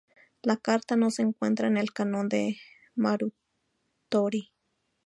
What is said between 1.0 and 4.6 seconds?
se encuentra en el Canon de Muratori.